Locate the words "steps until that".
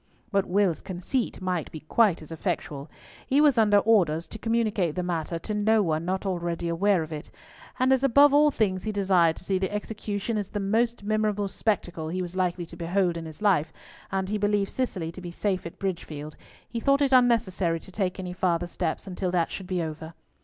18.65-19.51